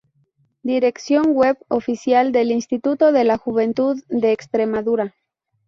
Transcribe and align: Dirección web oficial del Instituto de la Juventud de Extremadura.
Dirección 0.63 1.35
web 1.35 1.59
oficial 1.67 2.31
del 2.31 2.49
Instituto 2.49 3.11
de 3.11 3.23
la 3.23 3.37
Juventud 3.37 3.99
de 4.09 4.31
Extremadura. 4.31 5.13